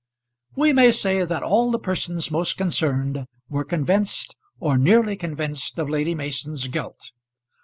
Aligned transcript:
We 0.55 0.73
may 0.73 0.91
say 0.93 1.25
that 1.25 1.43
all 1.43 1.69
the 1.69 1.77
persons 1.77 2.31
most 2.31 2.57
concerned 2.57 3.27
were 3.49 3.63
convinced, 3.63 4.35
or 4.59 4.75
nearly 4.75 5.15
convinced, 5.15 5.77
of 5.77 5.91
Lady 5.91 6.15
Mason's 6.15 6.67
guilt. 6.69 7.11